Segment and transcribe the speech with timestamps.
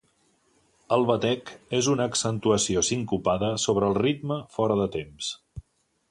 [0.95, 1.51] El batec
[1.81, 5.29] és una accentuació sincopada sobre el ritme fora de temps.